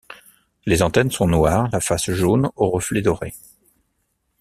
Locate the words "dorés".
3.03-3.35